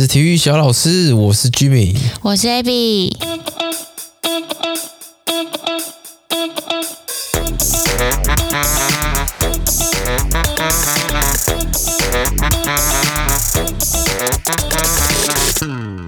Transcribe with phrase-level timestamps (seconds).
[0.00, 3.14] 是体育小老师，我是 Jimmy，我是 Abby。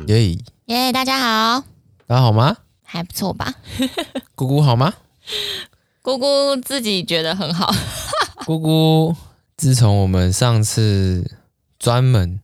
[0.06, 1.62] 耶耶，大家好，
[2.06, 2.56] 大家好吗？
[2.82, 3.52] 还不错吧？
[4.34, 4.94] 姑姑好吗？
[6.00, 7.70] 姑姑自己觉得很好。
[8.46, 9.14] 姑姑，
[9.58, 11.30] 自从我们上次
[11.78, 12.40] 专门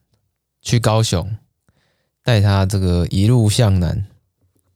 [0.68, 1.34] 去高雄，
[2.22, 4.04] 带他这个一路向南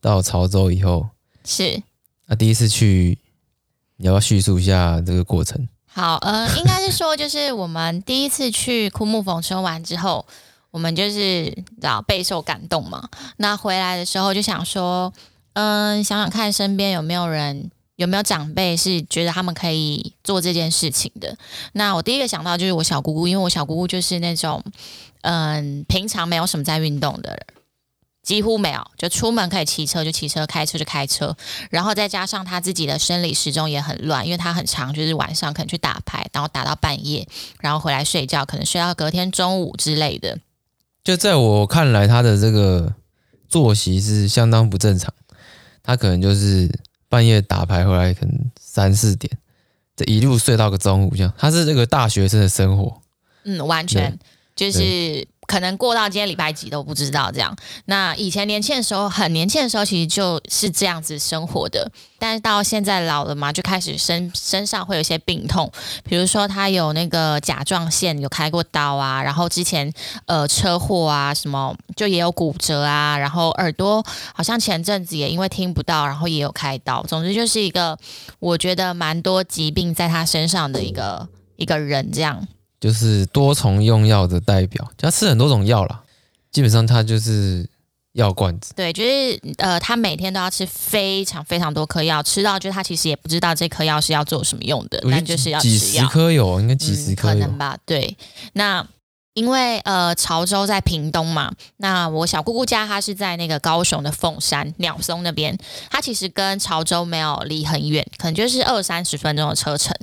[0.00, 1.10] 到潮州以后，
[1.44, 1.82] 是
[2.24, 3.18] 那第一次去，
[3.98, 5.68] 你要不要叙述一下这个过程？
[5.84, 10.24] 好，呃，应该是说，就是我们第一次去枯木逢春完之后，
[10.70, 13.10] 我们就是然后备受感动嘛。
[13.36, 15.12] 那回来的时候就想说，
[15.52, 17.70] 嗯、呃，想想看身边有没有人，
[18.02, 21.34] 有没有长辈是觉得他们可以做这件事情的。
[21.72, 24.62] 那我第一个想到就是我小姑姑，因为我小姑姑就是那种。
[25.24, 27.46] 嗯，平常没有什么在运动的人，
[28.24, 31.36] 几乎没有，就出门可以骑车就骑车，开车就开车，
[31.70, 37.24] 然后再加上他自己的生理时钟也很乱，因为他很长，就是晚上可能去打牌，然后打到半夜，
[37.60, 40.36] 然后回来睡觉，可能睡到隔天中午之类的。
[41.04, 42.92] 就在我看来，他的这个
[43.48, 45.14] 作息是相当不正常，
[45.84, 46.68] 他可能就是
[47.12, 49.30] 半夜打牌回来，可能三四点，
[49.94, 53.02] 这一路睡到个中午这样，他是这个大学生的生活，
[53.44, 54.18] 嗯，完全。
[54.56, 57.54] 就是可能过到今天礼拜几都不知道这样。
[57.84, 61.92] 那以前年轻的时候，很年轻的时候，其实就是这样子生活的。
[62.18, 65.70] 但是到现在老了嘛，就开始身身上会有一些病痛，
[66.04, 69.92] 比如说他有那个甲状腺有开过刀啊，然后之前
[70.24, 74.02] 呃车祸啊什么就也有骨折啊，然后耳朵
[74.34, 77.02] 好像前阵子也因为听不到，然后也有开刀。
[77.02, 77.98] 总之就是一个
[78.38, 82.48] 我觉得蛮多疾病在他身上的一个一个人这样。
[82.82, 86.02] 就是多重用药的代表，他吃很多种药啦，
[86.50, 87.64] 基本上他就是
[88.14, 88.72] 药罐子。
[88.74, 95.68] 对，就是呃，他每天都要吃非常非常多颗药，吃到就是他其实也不知道这颗药是要做什么用的，但就是要吃。
[95.68, 97.78] 几十颗有，应该几十颗、嗯、可能吧？
[97.86, 98.16] 对，
[98.54, 98.84] 那。
[99.34, 105.56] 因为呃，潮州在屏东嘛，那我小姑姑家她是在那个高雄的凤山鸟松那边，
[105.90, 109.96] 她其实跟潮州没有离很远，可能就是二三十分钟的车程。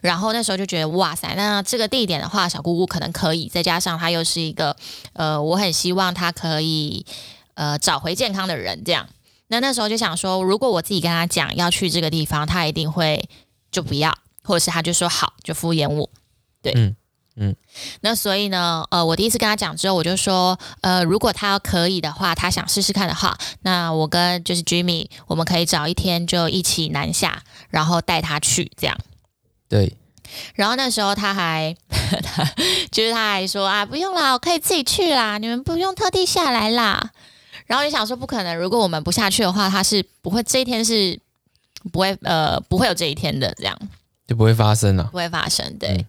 [0.00, 4.76] 然后那时候就觉得哇塞，那这个地点的话，小姑姑可能可以，再加上她又是一个
[5.12, 7.06] 呃，我很希望她可以
[7.54, 9.08] 呃找回健康的人这样。
[9.46, 13.28] 那那时候就想说，如果我自己跟她讲要去这个地方，她一定会
[13.70, 16.10] 就不要，或者是她就说好，就敷衍我，
[16.60, 16.72] 对。
[17.36, 17.56] 嗯，
[18.02, 28.96] 那所以呢，呃，我第一次跟他讲之后，我就说，呃，如果他要可以的话，他想试试看的话，那我跟就是 Jimmy，我们可以找一天就一起南下，然后带他去这样。
[29.68, 29.96] 对。
[30.54, 31.76] 然后那时候他还，
[32.90, 37.10] 就是他还说啊，不用啦，我可以自己去啦，你们不用特地下来啦。
[37.66, 41.18] 然后就想说，不可能，如果我们不下去的话，他是不会这一天是
[41.92, 43.78] 不会呃不会有这一天的这样。
[44.32, 45.90] 就不会发生了，不会发生，对。
[45.90, 46.06] 嗯、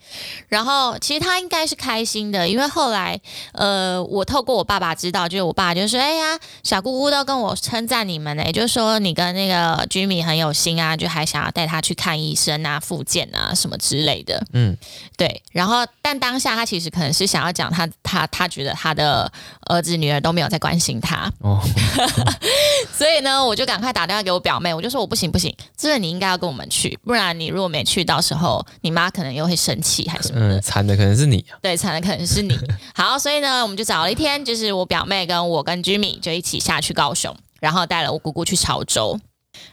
[0.47, 3.19] 然后其实他应该是开心的，因为后来，
[3.51, 14.77] 呃，我透过我爸爸知道，就是我爸就说：“哎呀，小姑姑都跟我称赞你们呢，也就是说你跟那个 Jimmy 很有心啊，就还想要带他去看医生啊、复健啊什么之类的。”嗯，
[15.17, 15.43] 对。
[15.51, 19.29] 然后，但当下他其实可能是想要讲他他他觉得他的
[19.67, 21.59] 儿子女儿都没有在关心他，哦，
[22.97, 28.12] 所以呢，我就赶快打电话给我表妹，我就说我不行不行，这个你应该要跟我们去，不然你如果没去到。
[28.13, 30.59] 到时候你妈可能又会生气还是什么的？
[30.59, 31.57] 嗯，惨的可能是你啊。
[31.63, 32.55] 对，惨的可能是你。
[32.93, 39.19] 好，所以呢，我们就找了一天，就是我表妹跟我跟 Jimmy 就一起下去高雄，然后带了我姑姑去潮州。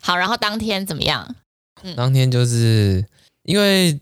[0.01, 1.35] 好，然后当天怎么样？
[1.83, 3.05] 嗯，当天就是
[3.43, 4.01] 因为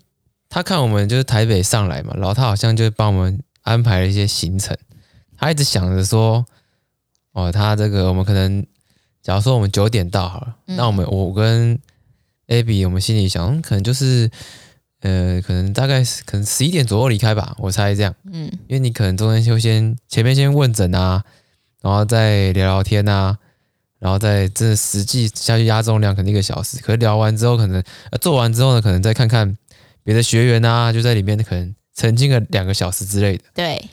[0.49, 4.78] 他看我们就是台北上来嘛，然后他好像就帮我们安排了一些行程。
[5.37, 6.47] 他一直想着说，
[7.32, 8.65] 哦，他这个我们可能，
[9.20, 11.76] 假如说我们九点到好了，嗯，那我们我跟
[12.48, 14.31] Abby，我们心里想，可能就是，
[15.03, 18.14] 呃，可能大概是可能十一点左右离开吧，我猜这样。
[18.32, 21.22] 嗯，因为你可能中间就先前面先问诊啊，
[21.82, 23.37] 然后再聊聊天啊，
[23.99, 26.78] 然后再真的实际下去压重量，可能一个小时。
[26.81, 29.56] 可是聊完之后，可能呃做完之后呢，可能再看看
[30.02, 33.44] 别的学员啊，就在里面可能沉浸个两个小时之类的。
[33.52, 33.90] 对，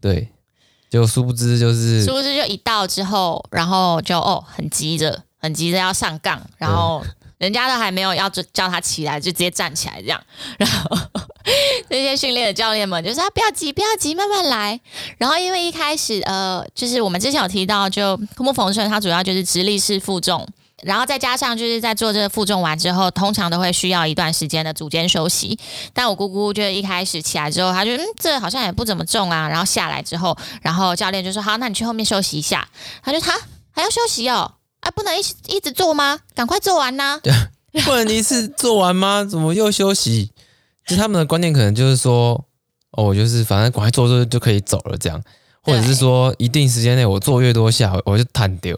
[0.00, 0.28] 对，
[0.88, 7.04] 就殊不知就是，殊不知就一到之后，然后就哦，很急着，很急着要上杠，然后。
[7.38, 10.20] 人家都还没有要叫他起来，就直接站起来这样。
[10.58, 10.98] 然后
[11.88, 14.80] 这些训练的教练们就说：“不要急，不要急，慢慢来。”
[15.18, 20.46] 然后因为一开始呃，就是我们之前有提到，就枯木逢春，它主要就是直立式负重
[20.82, 25.58] 然后再加上就是在做这个负重完之后，通常都会需要一段时间的组间休息。
[25.92, 29.48] 但我姑姑就一开始起来之后，她就嗯，这好像也不怎么重啊。
[29.48, 32.68] 然后下来之后，然后教练就说好，那你去后面休息一下。
[33.02, 33.36] 她就他
[33.72, 34.52] 还要休息哦，
[34.88, 36.18] 啊，不能一一直做吗？
[36.34, 37.20] 赶快做完呐！
[37.22, 37.32] 对，
[37.82, 39.22] 不能一次做完吗？
[39.28, 40.30] 怎么又休息？
[40.86, 42.42] 就他们的观念可能就是说，
[42.92, 45.22] 哦，我就是反正赶快做做就可以走了这样。
[45.60, 48.74] 或者是说，一定时间内我做越多下，我就弹丢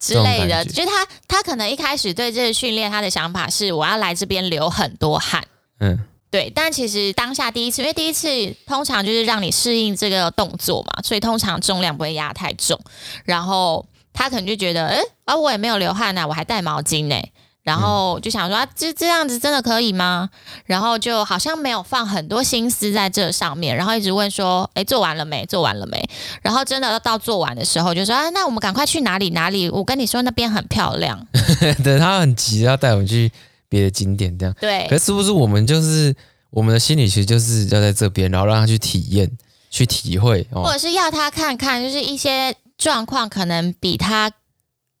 [0.00, 0.64] 之类的。
[0.64, 5.46] 就是他，他可能一开始对这个训练，他的想法是我要来这边流很多汗。
[5.78, 5.96] 嗯，
[6.30, 6.50] 对。
[6.52, 8.28] 但其实当下第一次，因为第一次
[8.66, 12.80] 通常就是让你适应这个动作嘛，所以通常重量不会压太重。
[13.24, 17.16] 然后他可能就觉得，哎，啊，我也没有流汗啊，我还带毛巾呢。
[17.64, 20.28] 然后就想说，啊，这这样子真的可以吗？
[20.66, 25.46] 然后就好像没有放很多心思在这上面，然后一直问说，诶，做完了没？
[25.46, 26.06] 做完了没？
[26.42, 29.70] 然后真的到做完的时候，就说，啊，那我们赶快去哪里哪里？
[29.70, 31.26] 我跟你说，那边很漂亮。
[31.82, 33.32] 对，他很急，要带我们去
[33.70, 34.54] 别的景点，这样。
[34.60, 34.86] 对。
[34.90, 36.14] 可是是不是我们就是
[36.50, 39.30] 我们的心理，其实就是要在这边，然后让他去体验、
[39.70, 44.32] 去体会，哦、或者是要他看看，就是一些状况可能比他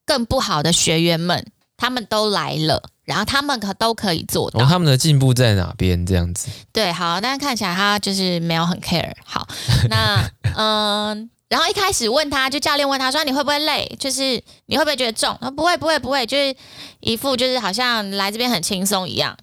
[0.04, 1.50] 更不好的学员们。
[1.76, 4.60] 他们都来了，然后他们可都可以做到。
[4.60, 6.06] 哦，他们的进步在哪边？
[6.06, 6.48] 这样子。
[6.72, 9.12] 对，好，但是看起来他就是没有很 care。
[9.24, 9.46] 好，
[9.90, 10.24] 那
[10.56, 13.92] 嗯，然后一开始问他就教练问他说：“你会不会累？
[13.98, 16.54] 就是你会不会觉得重？”他说：“不会，不会，不会。”就是
[17.00, 19.36] 一副就是好像来这边很轻松一样。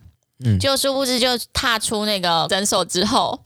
[0.43, 3.43] 嗯，就殊不知就踏出那个诊所之后，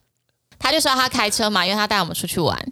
[0.60, 2.72] 他就说他开车嘛，因为他带我们出去玩。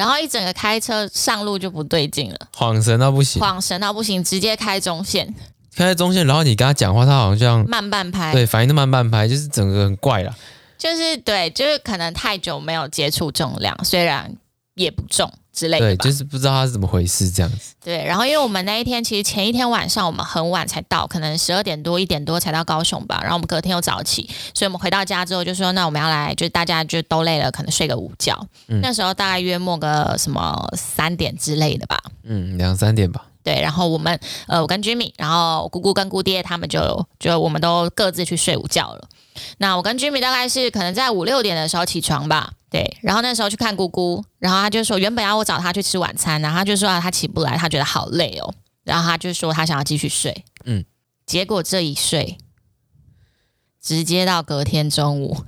[0.00, 5.34] 然后一整个开车上路就不对劲了，晃神到不行，晃神到不行，直接开中线。
[5.76, 10.34] 开中线，然后你跟他讲话，他好像慢半拍，对，反应都慢半拍，就是整个很怪啦。
[10.78, 14.34] 就是对，就是可能太久没有接触重量，虽然
[14.74, 15.94] 也不重之类的。
[15.94, 17.74] 对，就是不知道他是怎么回事这样子。
[17.84, 23.18] 对，然后因为我们那一天其实前一天晚上我们很晚才到，可能十二点多一点多才到高雄吧。
[23.20, 28.34] 然后我们隔天又早起，所以我们回到家之后就说，那我们要来，就大家就都累了，可能睡个午觉。
[28.68, 32.02] 嗯，那时候大概约莫个什么三点之类的吧。
[32.24, 33.26] 嗯，两三点吧。
[33.42, 39.08] 对，然后我们呃，我跟 Jimmy，然后姑姑跟姑爹他们就就我们都各自去睡午觉了。
[39.58, 42.52] 那我跟 Jimmy 大概是可能在五六点的时候起床吧。
[42.68, 48.54] 对，然后那时候去看姑姑，然后他就说原本要我找他去吃晚餐，然后他就说啊，他起不来，他觉得好累哦，
[48.84, 50.44] 然后他就说他想要继续睡。
[50.64, 50.84] 嗯，
[51.26, 52.38] 结果这一睡，
[53.82, 55.38] 直接到隔天中午，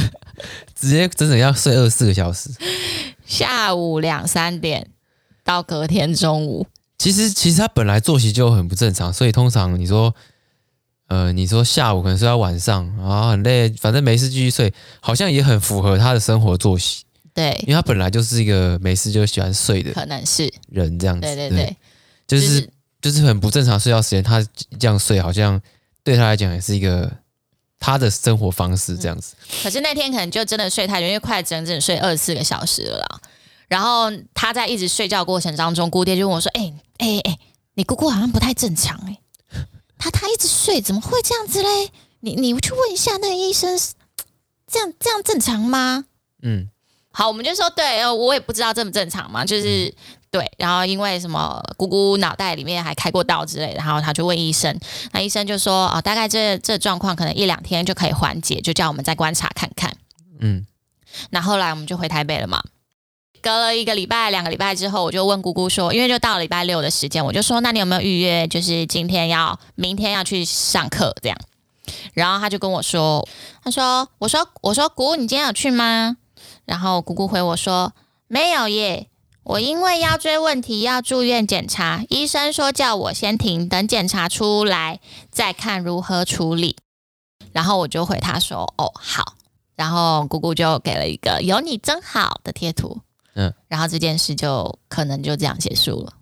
[0.74, 2.48] 直接整整要睡二十四个小时，
[3.26, 4.92] 下午两三点
[5.44, 6.66] 到隔天中午。
[6.98, 10.14] 其实，其实他本来作息就很不正常，所以通常你说，
[11.08, 17.04] 呃，你说下午可能睡到晚上，然后很累，反正没事继续睡，好像也很符合他的生活作息。
[17.34, 21.20] 对，因为他本来就是一个没事就喜欢睡的，可能是人这样子。
[21.20, 21.76] 对对对，对
[22.26, 22.70] 就是、就是、
[23.02, 24.42] 就是很不正常睡觉时间，他
[24.78, 25.60] 这样睡，好像
[26.02, 27.12] 对他来讲也是一个
[27.78, 29.34] 他的生活方式这样子。
[29.38, 33.20] 嗯、可是那天可能就真的睡太久，因为快整整睡二十四个小时了啦。
[33.68, 37.38] 然后他在一直睡觉过程当中，姑爹就问我说：“哎哎哎，
[37.74, 39.18] 你姑姑好像不太正常哎，
[39.98, 41.90] 他他一直睡，怎么会这样子嘞？
[42.20, 43.78] 你你去问一下那个医生，
[44.66, 46.04] 这样这样正常吗？”
[46.42, 46.68] 嗯，
[47.10, 49.94] 好，我们就说对，我也不知道正不正常嘛，就是、嗯、
[50.30, 50.52] 对。
[50.58, 54.78] 然后因为什么，姑姑脑袋里面还开过刀之类的，然后他就问医生，
[55.12, 59.96] 那医生就说：“哦，大概这这状况可能一两天就可以缓解，就叫我们再观察看看。”
[60.38, 60.64] 嗯，
[61.30, 62.62] 那后来我们就回台北了嘛。
[63.46, 68.44] 隔了一个礼拜、两个礼拜之后，我就问姑姑说，因为就到了礼拜六的时间，我就说，那你有没有预约？
[68.48, 71.38] 就是今天要、明天要去上课这样。
[72.12, 73.24] 然后他就跟我说，
[73.62, 76.16] 他说，我说，我说，姑姑，你今天有去吗？
[76.64, 77.92] 然后姑姑回我说，
[78.26, 79.06] 没有耶，
[79.44, 84.98] 我因为腰椎问题要住院检查，医生说叫我先停，等检查出来
[85.30, 86.74] 再看如何处理。
[87.52, 89.34] 然后我就回他说，哦，好。
[89.76, 93.02] 然后姑姑就给了一个有你真好的贴图。
[93.36, 96.12] 嗯，然后这件事就可能就这样结束了。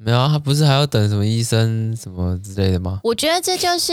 [0.00, 3.00] 没有，啊他不是还要等什么医生什么之类的吗？
[3.02, 3.92] 我觉得这就是，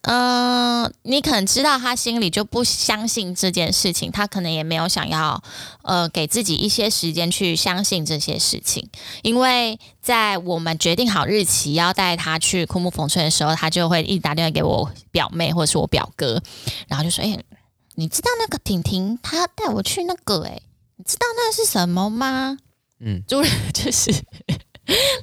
[0.00, 5.42] 嗯、呃，你可能知道他心里就不相信这件事情，他可能也没有想要，
[5.82, 8.88] 呃，给自己一些时间去相信这些事情。
[9.22, 16.42] 因为在我们决定好日期要带他去枯木逢春的时候，他就会一直打电话给我表妹或者是我表哥，
[16.88, 17.38] 然后就说：“哎，
[17.96, 20.48] 你知道那个婷婷她带我去那个、欸？
[20.48, 20.62] 哎。”
[21.04, 22.56] 你知道那是什么吗？
[23.00, 24.10] 嗯，主人就是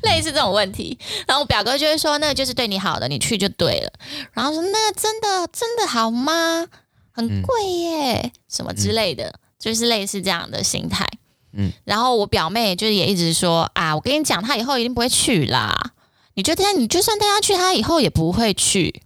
[0.03, 0.95] 类似这种问题，
[1.27, 3.91] 然后我表哥就会说，那个就是对你好的，你去就对了。
[4.33, 6.67] 然后说，那真的真的好吗？
[7.11, 11.07] 很贵耶，嗯、什么之类的，嗯、就是类似这样的心态。
[11.53, 15.93] 嗯，然后我表妹就是也一直说啊，我跟你讲，她以后一定不会去啦。
[16.35, 19.03] 你你就带，你就算带她去，她以后也不会去。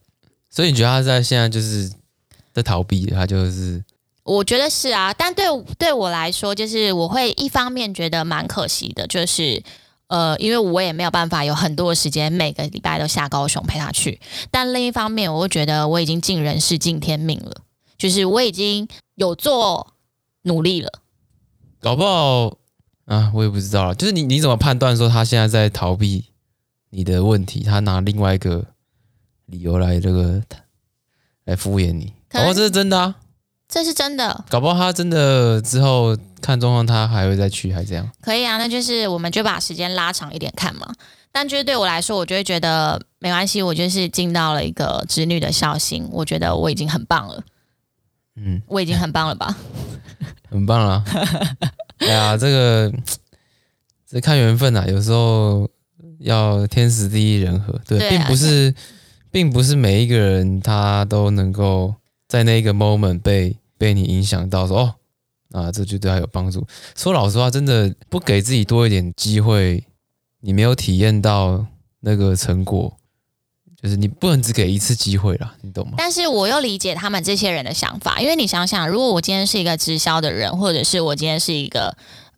[0.50, 1.92] 所以你觉得她在现在就是
[2.54, 3.06] 在逃避？
[3.08, 3.84] 她就是，
[4.26, 5.14] 我觉得是啊。
[5.14, 5.46] 但对
[5.80, 9.64] 对我来说，就是我会一方面觉得蛮可惜的，就是
[10.08, 14.20] 呃，因为我也没有办法有很多的时间每个礼拜都下高雄陪他去。
[14.52, 17.62] 但另一方面，我会觉得我已经尽人事尽天命了，
[17.98, 19.94] 就是我已经有做
[20.42, 20.92] 努力了。
[21.80, 22.58] 搞不好
[23.06, 23.96] 啊，我也不知道了。
[23.96, 26.26] 就是你你怎么判断说他现在在逃避？
[26.92, 28.64] 你的问题，他拿另外一个
[29.48, 30.42] 理由来这个
[31.44, 33.16] 来敷衍你，搞不好这是真的啊，
[33.68, 38.10] 这是真的，搞不好他真的之后看状况，他还会再去，还这样？
[38.22, 40.94] 可以啊，那就是我们就把时间拉长一点看嘛。
[41.32, 47.44] 但就是对我来说，我就会觉得没关系，我就是尽到了一个侄女的孝心，我觉得我已经很棒了。
[48.36, 49.56] 嗯，我已经很棒了吧？
[50.50, 51.04] 很棒了。
[52.00, 52.94] 哎呀，这个
[54.10, 55.70] 这看缘分啊，有时候。
[56.20, 58.74] 要天时地利人和，对，对啊、并不是，
[59.30, 61.94] 并不是每一个人他都能够
[62.28, 64.96] 在那个 moment 被被你影响到说，说
[65.52, 66.66] 哦，啊，这就对他有帮助。
[66.96, 69.84] 说老实话，真的不给自己多一点机会，
[70.42, 71.66] 你没有体验到
[72.02, 72.96] 那个成果，
[73.82, 75.94] 就是你不能只给一次机会啦，你懂吗？
[75.98, 81.96] 但是我又理解他们这些人的想法，因为你想想，如果我今天是一个直销的人，或者是我今天是一个。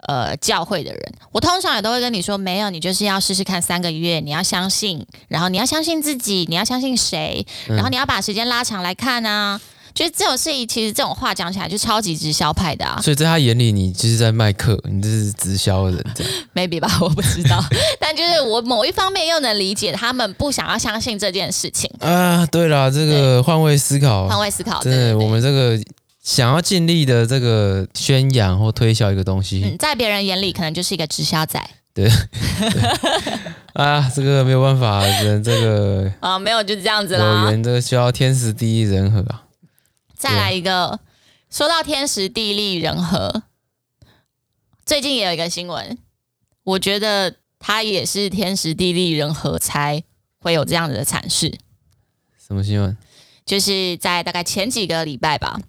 [0.08, 9.60] 呃，教会的人，我通常也都会跟你说，没有，你就是要试试看三个月，你要相信，然后你要相信自己，你要相信谁，然后你要把时间拉长来看啊。
[9.98, 13.00] 就是这种事情，其实这种话讲起来就超级直销派的啊。
[13.02, 17.64] 所以在他眼里，你就是在卖课，你这是直销的人这样， maybe 吧， 我不知道。
[18.00, 22.46] 但就是我某一方面又能理解他们不想要相信这件事情啊。
[22.46, 25.80] 对了，这个换位思考，换位思考，对，对，对，我们这个。
[26.24, 31.58] 想要尽力的这个宣扬或推销一个东西，嗯，在别人眼里可能就是一个直销仔。
[31.94, 32.10] 对，
[32.60, 32.82] 对
[33.72, 37.46] 啊，这个没有办法，只能这个啊，没有就这样子啦。
[37.46, 39.44] 有缘这个需要天时地利人和啊。
[40.18, 41.00] 再来一个，
[41.50, 43.44] 说到天时地利人和，
[44.84, 45.98] 最近也有一个新闻，
[46.64, 50.04] 我觉得它也是天时地利人和才
[50.40, 51.60] 会有这样子的阐释。
[52.40, 52.98] 什么新闻？
[53.46, 55.62] 就是在大概前几个礼拜吧。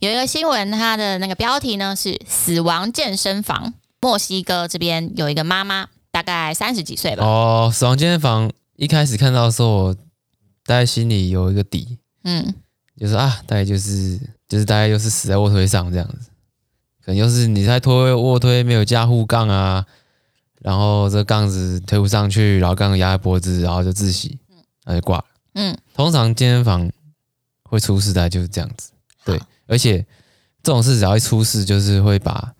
[0.00, 3.74] 有一个新闻，它的那个标题呢是“死亡健身房”。
[4.00, 7.24] 墨西哥这边有一个妈妈，大概三十几岁吧。
[7.24, 9.94] 哦，死亡健身房一开始看到的时候，我
[10.64, 12.54] 大概心里有一个底，嗯，
[13.02, 14.16] 就是啊，大概就是
[14.46, 16.30] 就是大概就是死在卧推上这样子，
[17.04, 19.84] 可能就是你在推卧推没有加护杠啊，
[20.60, 24.38] 然后这杠子推不上去，然后杠子压在脖子，然后就窒息，
[24.84, 25.24] 然后就挂了。
[25.54, 26.88] 嗯，通常健身房
[27.64, 28.92] 会出事的就是这样子，
[29.24, 29.40] 对。
[29.66, 29.98] 而且
[30.62, 32.54] 这种事只要一出事，就是会把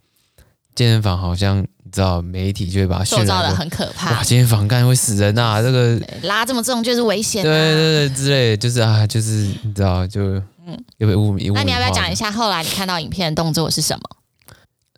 [0.74, 4.10] 健身房好像你知道，媒体就会把它塑造的很可怕。
[4.12, 5.60] 哇，今天房干会死人呐、啊！
[5.62, 7.44] 这个拉这么重就是危险、啊。
[7.44, 9.30] 对对对，之类就是啊，就是
[9.62, 10.34] 你知道就
[10.66, 11.52] 嗯，有没有污名？
[11.52, 14.02] 那你要不要讲一下后来你看到影片的动作是什么？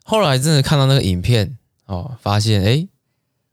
[0.04, 2.86] 后来真的看到那个影片哦，发现哎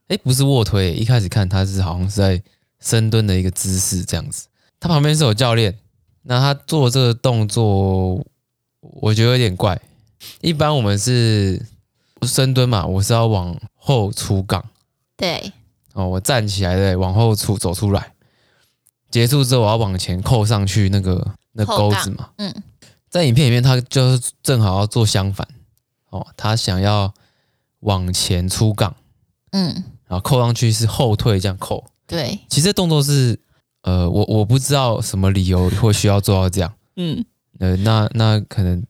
[0.08, 2.42] 哎不是卧推，一开始看他是好像是在
[2.80, 4.48] 深蹲的一个姿势这样子，
[4.80, 5.78] 他旁边是有教练，
[6.24, 8.26] 那他做这个动作。
[9.00, 9.80] 我觉得有点怪，
[10.42, 11.64] 一般我们是
[12.28, 14.64] 深蹲嘛，我是要往后出杠，
[15.18, 15.52] 对，
[15.94, 18.14] 哦，我站起来对，往后出走出来，
[19.10, 22.54] 结束之后我要往前扣上去那个那钩子嘛，嗯，
[23.10, 25.48] 在影片里面他就是正好要做相反，
[26.10, 27.14] 哦，他想要
[27.82, 28.96] 往前出杠，
[29.52, 33.40] 嗯，然后扣上去是后退这样扣，对，其实动作是
[33.82, 37.26] 呃，我我不知道什么理由会需要做到这样，嗯。
[37.60, 38.84] 呃，那那可能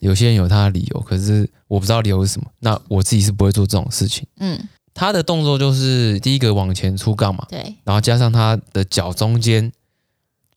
[0.00, 2.46] 有些人有他的理由，可是我不知道理由是什么。
[2.60, 4.26] 那我自己是不会做这种事情。
[4.38, 4.58] 嗯，
[4.94, 9.72] 他的动作就是第一个往前出杠嘛，对，然后加上他的脚中间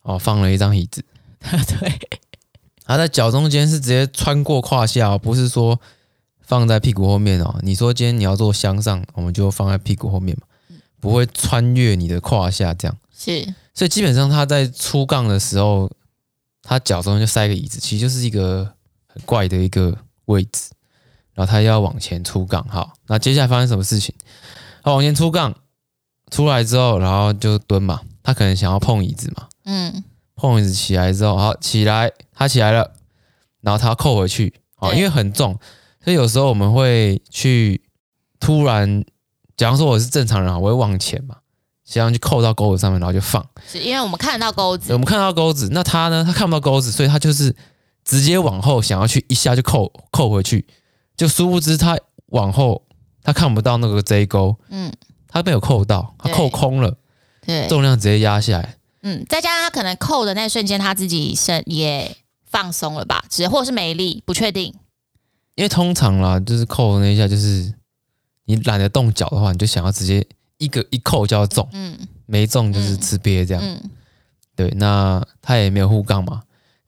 [0.04, 1.04] 哦放了一张椅子，
[1.42, 2.00] 对，
[2.86, 5.80] 他在脚中间是直接穿过胯下，不是说
[6.42, 7.60] 放在屁股后面哦。
[7.62, 10.48] 你说今天你要做向上，我们就放在屁股后面嘛，
[11.00, 12.98] 不会穿越你的胯下这样。
[13.18, 15.90] 是，所以基本上他在出杠的时候。
[16.64, 18.72] 他脚中就塞个椅子，其实就是一个
[19.14, 20.72] 很怪的一个位置，
[21.34, 22.66] 然后他要往前出杠。
[22.68, 24.14] 好，那接下来发生什么事情？
[24.84, 25.54] 他往前出杠
[26.30, 28.02] 出来之后，然后就蹲嘛。
[28.24, 30.04] 他可能想要碰椅子嘛，嗯，
[30.36, 32.92] 碰椅子起来之后，好起来，他起来了，
[33.62, 35.58] 然后他要扣回去，好，因为很重，
[36.04, 37.82] 所以有时候我们会去
[38.40, 39.04] 突然，
[39.58, 41.38] 假如说我是正常人啊，我会往前嘛。
[41.84, 43.46] 这样去扣到钩子上面，然后就放。
[43.68, 45.68] 是因为我们看得到钩子，我们看到钩子。
[45.74, 46.24] 那他呢？
[46.24, 47.54] 他看不到钩子，所以他就是
[48.04, 50.66] 直接往后，想要去一下就扣扣回去。
[51.16, 52.84] 就殊不知他往后，
[53.24, 54.58] 他看不到那个 J 钩。
[54.70, 54.92] 嗯，
[55.28, 56.98] 他没有扣到，他扣空了，
[57.46, 58.78] 对，重量直接压下来。
[59.04, 64.74] 嗯，再加上他可能扣的那瞬间，他自己身也放松了吧，只或者是没力，不确定。
[65.56, 67.74] 因为通常啦，就是扣的那一下，就是
[68.46, 70.26] 你懒得动脚的话，你就想要直接
[70.58, 73.90] 一个一扣就要中，嗯，没中就是吃瘪这样，嗯，
[74.56, 76.42] 对，那他也没有护杠嘛，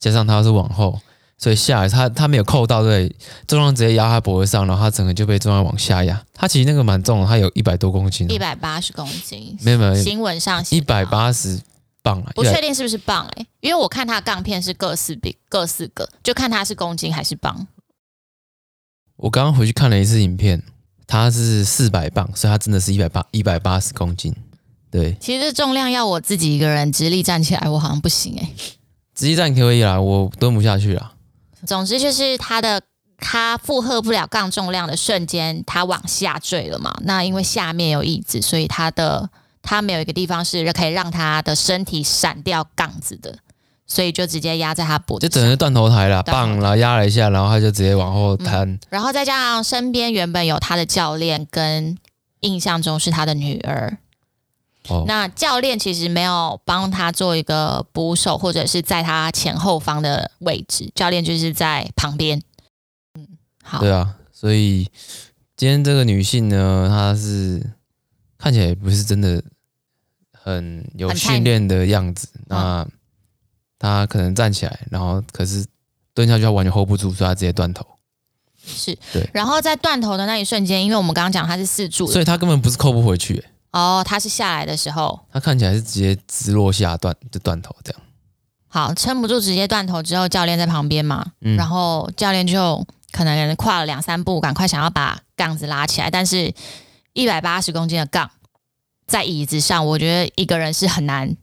[0.04, 1.00] 加上他是往后。
[1.36, 3.14] 所以下来他他没有扣到，对，
[3.48, 6.24] 重量直接压他脖子上，然后他整个就被重量往下压。
[6.34, 9.58] 他其实那个蛮重的，他有一百多公斤，一百八十公斤。
[9.62, 11.60] 没有没有，新闻上一百八十
[12.02, 17.68] 磅啊，不确定是不是磅哎、欸，因为我看他的杠片是各四比各四个，就看他是公斤还是磅。
[19.18, 20.64] 我刚刚回去看了一次影片，
[21.08, 24.34] 他是四百磅，所以他真的是一百八一百八十公斤。
[24.90, 28.54] 对，其实重量要我自己一个人直立站起来，我好像不行哎、欸。
[29.24, 31.14] 直立站可以啦，我蹲不下去啦。
[31.66, 32.82] 总之就是他的
[33.18, 36.94] 他负荷不了杠重量的瞬间，他往下坠了嘛。
[37.04, 39.30] 那因为下面有椅子，所以他的
[39.62, 43.38] 他没有一个地方是可以让他的身体闪掉杠子的，
[43.88, 48.80] 所以就直接压在他脖子上，就整个断头台了，棒了压了一下，然后他就直接往后瘫、嗯。
[48.90, 51.98] 然后再加上身边原本有他的教练，跟
[52.42, 54.00] 印象中是他的女儿。
[54.90, 62.42] 哦、那教练其实没有帮他做一个捕手，或者是在他前后方的位置，教练就是在旁边。
[63.16, 63.26] 嗯，
[63.64, 63.80] 好。
[63.80, 64.90] 对啊，所以
[65.56, 67.66] 今天这个女性呢，她是
[68.38, 69.42] 看起来不是真的
[70.34, 72.28] 很有训练的样子。
[72.48, 72.86] 那
[73.80, 75.66] 她可能站起来，然后可是
[76.14, 77.86] 蹲下去，她完全 hold 不住，所以她直接断头。
[78.66, 79.30] 是，对。
[79.34, 83.46] 然后在断头的那一瞬间，因为我们刚刚讲她是四柱，所以她根本不是扣不回去、欸。
[83.74, 88.00] 哦，他是下来的时候，他看起来是直接直落下断就断头这样。
[88.68, 96.54] 好，撑不住直接断头之后，教练在旁边嘛，嗯，然后教练就可能跨了两三步，赶快想要把杠子拉起来，但是
[97.14, 98.30] 一百八十公斤的杠
[99.08, 101.36] 在椅子上，我觉得一个人是很难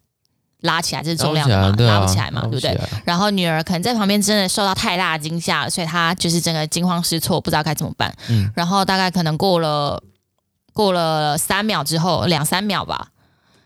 [0.60, 2.80] 拉起来，这是重量的嘛，拉不起来嘛，对不对？
[3.04, 8.14] 然后女儿可能在旁边真的受到太大的惊吓了，所以她就是整个惊慌失措，不知道该怎么办。
[8.28, 10.00] 嗯，然后大概可能过了。
[10.80, 13.08] 过了三秒之后，两三秒吧，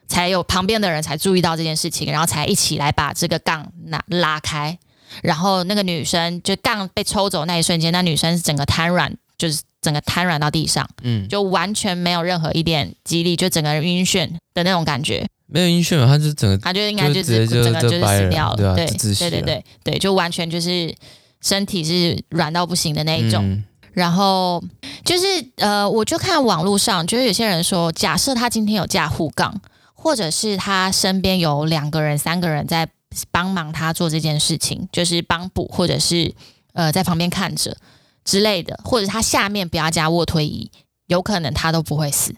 [0.08, 4.76] 才有旁边的人才注意到这件事情，然后才一起来把这个杠拿拉开。
[5.22, 15.24] 然后那个女生就杠被抽走那一瞬间，那女生是整个瘫软，就是整个瘫软到地上，嗯，就完全没有任何一点肌力，就整个人晕眩的那种感觉。
[15.46, 16.06] 没有晕眩嘛？
[16.06, 20.92] 他就整个，他就应该就是整个就是死掉了，对、啊、对对对对对，就完全就是
[21.40, 23.48] 身体是软到不行的那一种。
[23.48, 24.62] 嗯然后
[25.04, 25.24] 就是
[25.56, 29.60] 呃，我就看网络上，就是有些人说，假设他今天有架护杠，
[29.94, 32.88] 或者是他身边有两个人、三个人在
[33.30, 36.34] 帮忙他做这件事情，就是帮补，或者是
[36.72, 37.76] 呃在旁边看着
[38.24, 40.70] 之类的，或者他下面不要加卧推椅，
[41.06, 42.34] 有可能他都不会死。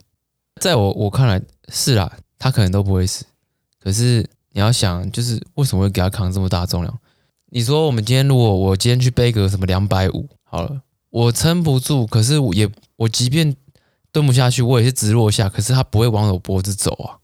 [0.60, 1.40] 在我我看来
[1.72, 3.24] 是啦，他可能都不会死。
[3.82, 6.98] 可是你要想，就是为什么会给他扛这么大重量？
[7.50, 10.82] 你说我们今天如果我今天去背个什么两百五，好了。
[11.10, 13.54] 我撑不住，可是我也我即便
[14.12, 17.16] 蹲不下去，我也是直落下，可是它不会往我脖子走啊，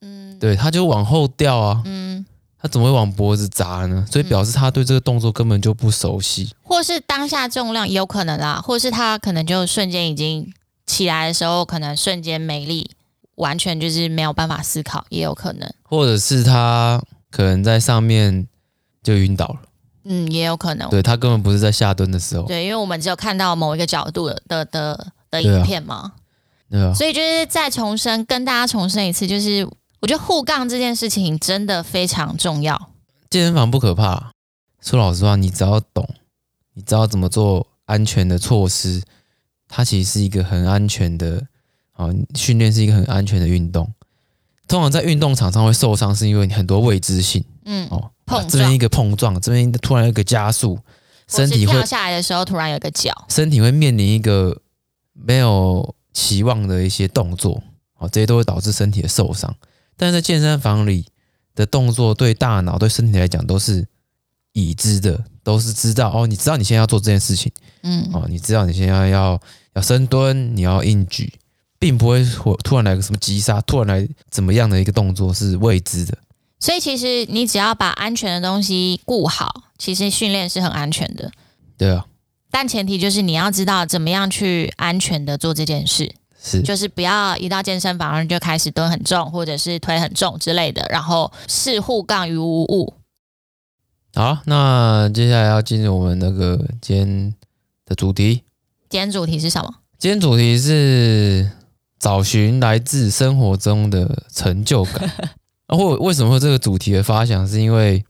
[0.00, 2.24] 嗯，对，它就往后掉啊，嗯，
[2.58, 4.06] 它怎么会往脖子砸呢？
[4.10, 10.52] 所以表示他对这个动作根本就不熟悉，或是当下重量也有可能啊，或是他可能就瞬间已经
[10.86, 12.90] 起来的时候，可能瞬间没力，
[13.36, 18.46] 完全就是没有办法思考，也有可能，或者是他可能在上面
[19.02, 19.60] 就晕倒了。
[20.04, 20.88] 嗯，也有可能。
[20.90, 22.46] 对，他根本不是在下蹲的时候。
[22.46, 26.12] 对，因为我们只有看到某一个角度的的的，的影片嘛。
[26.70, 26.92] 对啊。
[26.94, 29.66] 所以就是再重申，跟大家重申一次，就是
[30.00, 32.90] 我觉得护杠这件事情真的非常重要。
[33.30, 34.32] 健身房不可怕，
[34.80, 36.08] 说老实话，你只要懂，
[36.74, 39.02] 你知道怎么做安全的措施，
[39.68, 41.46] 它其实是一个很安全的
[41.92, 43.90] 啊，训练是一个很安全的运动。
[44.68, 47.44] 通常在运动场上会受伤，是因为你很多未知性。
[47.64, 47.88] 嗯。
[47.90, 48.10] 哦。
[48.48, 50.78] 这边一个碰撞，这边突然有一个加速，
[51.28, 54.62] 身体会跳下来的时候突然有一个脚，身体会面临一个
[55.12, 57.62] 没有期望的一些动作，
[57.98, 59.54] 哦，这些都会导致身体的受伤。
[59.94, 61.04] 但是在健身房里
[61.54, 63.86] 的动作，对大脑、对身体来讲都是
[64.54, 69.38] 已知的，都是知道哦，你知道你现在要做这件事情，嗯，哦，你知道你现在要
[69.74, 71.30] 要深蹲，你要硬举，
[71.84, 72.24] 并不会
[72.62, 76.16] 突然来个什么急刹，突然来怎么样的一个动作是未知的。
[76.58, 81.30] 所以其实你只要把安全的东西顾好，其实训练是很安全的。
[81.76, 82.06] 对啊，
[82.50, 86.10] 但前提就是你要知道怎么样去安全的做这件事。
[86.42, 92.94] 是，就是不要一到健身房就开始蹲很重，或者是推很重之类的，然后视护杠于无物。
[94.14, 97.34] 好，那接下来要进入我们那个今天
[97.84, 98.42] 的主题。
[98.88, 99.74] 今天主题是什么？
[99.98, 101.50] 今天主题是
[102.04, 105.10] 找寻来自生活中的成就感。
[105.68, 108.04] 啊，或为什么会这个主题的发想，是因为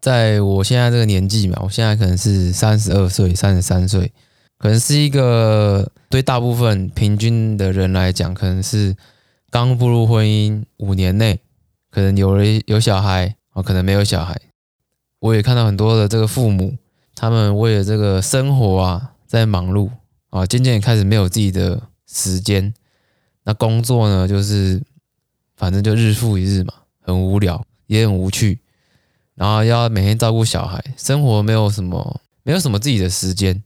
[0.00, 4.12] 在我现在这个年纪嘛，我现在可能是三十二岁、三十三岁，
[4.56, 8.94] 可能是一个对大部分平均的人来讲，可能是
[9.50, 11.40] 刚步入婚姻五年内，
[11.90, 14.40] 可能有了有小孩，啊，可能没有小孩。
[15.18, 16.76] 我也看到很多的这个父母，
[17.16, 19.90] 他们为了这个生活啊，在忙碌
[20.28, 22.72] 啊，渐渐开始没有自己的时间。
[23.50, 24.80] 那工作呢，就是
[25.56, 28.60] 反正就日复一日嘛，很无聊，也很无趣。
[29.34, 33.60] 然后要每天照顾小孩，生活没有什么，没有什么自己的时间。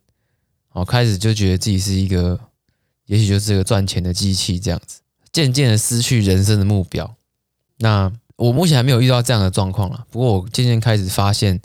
[0.73, 2.41] 哦，开始就觉得自己是一个，
[3.05, 7.15] 也许就是一个赚钱的机器这样子，渐渐的失去人生的目标。
[7.77, 8.11] 那。
[8.37, 11.61] 我目前还没有遇到这样的状况了，不过我渐渐开始发现，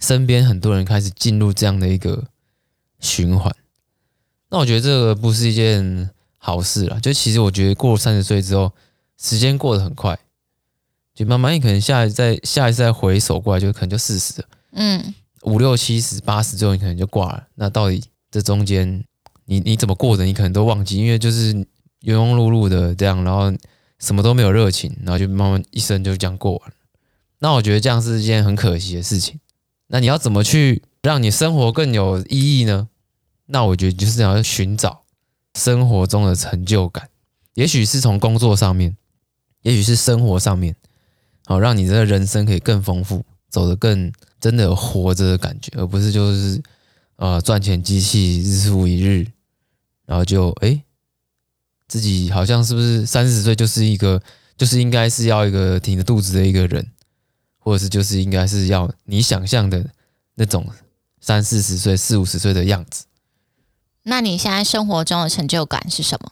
[0.00, 2.24] 身边很多人开始进入这样的一个
[2.98, 3.54] 循环。
[4.50, 6.10] 那我觉得这个不是一件
[6.44, 7.00] 好事了。
[7.00, 8.70] 就其实我觉得过了三十岁之后，
[9.16, 10.18] 时间过得很快，
[11.14, 17.46] 就慢慢你可能下一再下一次再回首过来，就可能就四十了，嗯，五六七十八十之后你可能就挂了。
[17.54, 19.02] 那到底这中间
[19.46, 21.66] 你你怎么过的，你可能都忘记，因为就是庸
[22.02, 23.50] 庸碌碌的这样，然后。
[24.00, 26.72] 什么都没有热情，然后就慢慢一生就这样过完。
[27.38, 29.40] 那我觉得这样是一件很可惜的事情。
[29.86, 32.88] 那你要怎么去让你生活更有意义呢？
[33.46, 35.03] 那我觉得就是要寻找
[35.54, 37.08] 生活中的成就感，
[37.54, 38.96] 也许是从工作上面，
[39.62, 40.76] 也许是生活上面，
[41.46, 46.62] 好让你这个人生可以更丰富，走得更真的活着的感觉，而不是就是
[47.16, 49.26] 呃赚钱机器日复一日，
[50.06, 50.82] 然后就诶。
[51.86, 54.20] 自己好像是不是三十岁就是一个，
[54.56, 56.90] 就是应该是要一个挺着肚子的一个人，
[57.58, 59.84] 或者是就是应该是要你想象的
[60.34, 60.66] 那种
[61.20, 63.04] 三四十岁、四五十岁的样子。
[64.04, 66.30] 那你现在生活中的成就感是什么？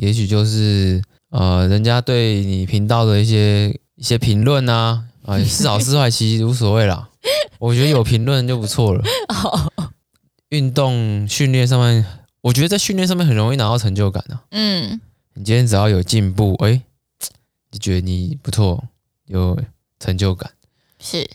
[0.00, 7.08] 也许就是呃，人家对你频道的一些一些评论啊，啊，是好是坏其实无所谓啦。
[7.58, 9.04] 我觉得有评论就不错了。
[10.48, 12.06] 运动训练上面。
[12.40, 14.40] 我觉得在训练上面很容易拿到成就感啊。
[14.52, 15.00] 嗯，
[15.34, 16.80] 你今天只要有进步，哎，
[17.72, 18.82] 就觉得你不错，
[19.26, 19.60] 有
[19.98, 20.48] 成就感。
[21.00, 21.28] 是，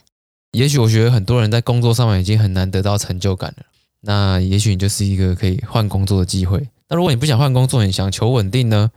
[0.52, 3.66] 也许我觉得很多人在工作上面已经很难得到成就感了。
[4.06, 6.70] 那也许你就是一个可以换工作的机会。
[6.90, 8.92] 那如果你不想换工作，你想求稳定呢？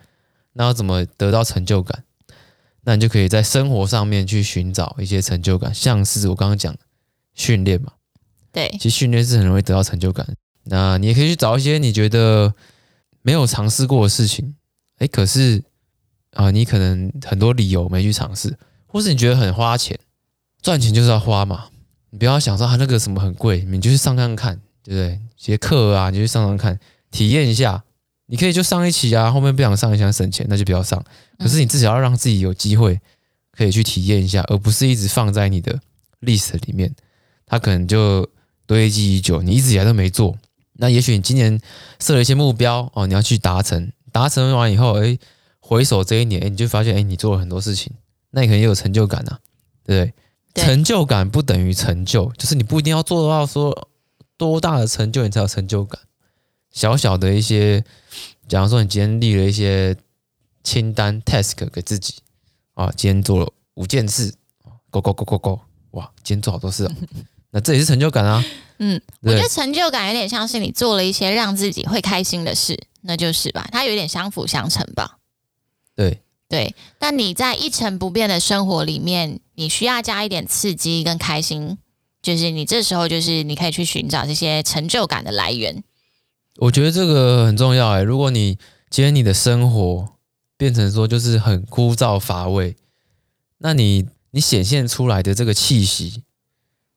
[0.53, 2.03] 那要怎么得到成就感？
[2.83, 6.79] 那你就可以在生活上面去寻找一些成就感，像是我刚刚讲的
[7.35, 7.93] 训练嘛。
[8.53, 10.27] 对，其实训练是很容易得到成就感。
[10.65, 12.55] 那你也可以去找一些你觉得
[13.23, 14.55] 没有尝试过的事情，
[14.99, 15.63] 哎，可是
[16.33, 19.99] 啊、呃，你可能很多理由没去尝试，或是你觉得很花钱，
[20.63, 21.67] 赚钱就是要花嘛，
[22.11, 25.21] 你不要想说他那个什么很贵，你就去上看看，对不对？
[25.37, 26.79] 些课啊，你就去上上看，
[27.11, 27.83] 体验一下。
[28.29, 31.01] 你可以就上一期啊，后面不想上，你想省钱，那就不要上。
[31.39, 33.01] 可是你至少要让自己有机会
[33.53, 35.79] 可以去体验一下，而不是一直放在你的
[36.23, 36.93] list 里面，
[37.47, 38.29] 它可能就
[38.67, 40.37] 堆积已久，你一直以来都没做。
[40.75, 41.61] 那也许你今年
[42.01, 45.17] 设了一些目标哦，你要去达成，达成完以后，哎，
[45.61, 47.93] 回首这一年，哎，你就发现，哎，你做了很多事情，
[48.31, 49.39] 那你可能也有成就感呐、啊，
[49.85, 50.15] 对不对？
[50.55, 50.65] 对。
[50.65, 53.89] 成就感不等于成就，就是你不一定要做到说
[54.37, 56.01] 多大的成就，你才有成就感。
[56.71, 57.85] 小小的一些，
[58.49, 59.97] 假如说你今天立了一些
[60.63, 62.15] 清单 task 给自己
[62.75, 64.35] 啊，今天做了五件事
[64.91, 65.61] ，go go go go go，
[65.93, 66.93] 哇，今天做好多事哦。
[67.51, 68.45] 那这也是成就感啊。
[68.79, 75.19] 嗯，我觉得成就感有点像是你做了一些让自己会开心的事，那就是吧，它有点相辅相成吧。
[75.95, 81.79] 对对，但你在一成不变的生活里面，你需要加一点刺激跟开心，
[82.35, 85.85] 就是你这时候就是你可以去寻找这些成就感的来源。
[86.57, 88.59] 我觉得这个很重要哎，如果你
[88.91, 90.09] 今天你的生活
[90.57, 92.77] 变成说就是很枯燥乏味，
[93.59, 96.23] 那你你显现出来的这个气息。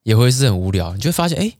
[0.03, 1.53] 也会是很无聊，你就会发现，哎，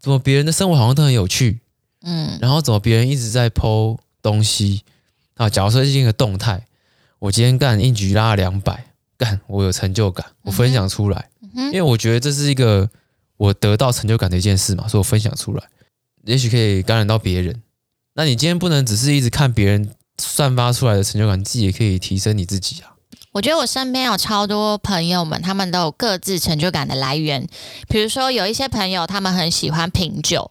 [0.00, 1.60] 怎么别人的生活好像都很有趣，
[2.00, 4.82] 嗯，然后怎么别人一直在 po 东西
[5.34, 5.48] 啊？
[5.48, 6.66] 假如说是一个动态，
[7.20, 12.88] 我今天干一局拉了两百，干我有成就感，我分享出来，嗯哼，因为我觉得这是一个
[13.36, 15.62] 我得到成就感的一件事嘛，所以我分享出来，
[16.24, 17.62] 也许可以感染到别人。
[18.14, 22.94] 那你今天不能只是一直看别人散发出来的成就感，你自己也可以提升你自己啊。
[23.32, 27.46] 我觉得我身边有超多朋友们，他们都有各自成就感的来源。
[27.86, 30.50] 比如说，有一些朋友他们很喜欢品酒，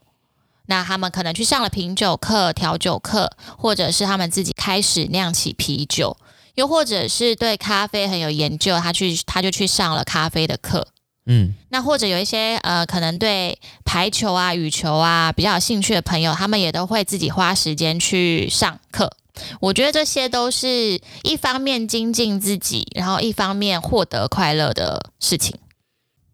[0.67, 6.15] 那他们可能去上了品酒课、调酒课，或者是他们自己开始酿起啤酒，
[6.53, 10.87] 又或者是对咖啡很有研究，他去他就去上了咖啡的课。
[11.27, 19.11] 嗯，那或者有一些呃，可能对排球啊、羽球啊比较有兴趣的朋友，他们也都会自己花时间去上课。
[19.59, 25.57] 我觉得这些都是一方面精进自己，然后一方面获得快乐的事情。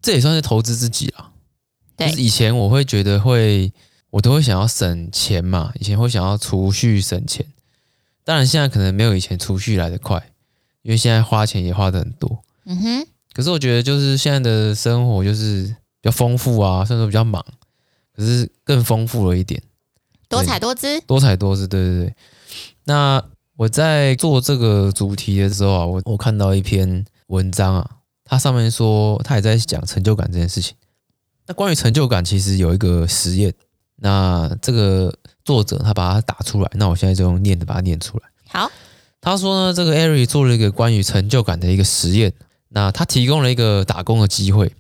[0.02, 1.32] 这也算是投资自己啊。
[1.96, 3.72] 对，就是以前我会觉得会，
[4.10, 5.72] 我都会想要省钱嘛。
[5.80, 7.46] 以前会想要储蓄省钱，
[8.26, 10.22] 当然现在可能没有以前储蓄来的快，
[10.82, 12.44] 因为现在花钱也花的很多。
[12.66, 13.08] 嗯哼。
[13.34, 15.64] 可是我觉得就是现在的生活就是
[16.02, 17.44] 比较丰富啊，虽然说比较忙，
[18.14, 19.62] 可是更丰富了一点，
[20.28, 22.16] 多彩多姿，多彩多姿，对对对。
[22.84, 23.24] 那
[23.56, 27.90] 我在做这个主题的时候啊，我我看到一篇文章啊，
[28.26, 30.76] 它上面说它也在讲成就感这件事情。
[31.48, 33.54] 那关于成就感，其实有一个实验，
[33.98, 35.14] 那这个
[35.46, 38.24] 作者他把它打出来，那我现在就用念的把它念出来。
[38.50, 38.70] 好，
[39.22, 42.34] 他说呢，这个艾瑞做了一个关于成就感的一个实验。
[42.74, 44.74] 那他提供了一个打工的机会，